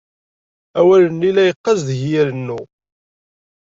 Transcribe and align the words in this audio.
Awal-nni, 0.79 1.31
la 1.35 1.43
yeqqaz 1.47 1.79
deg-i 1.87 2.09
irennu. 2.19 2.59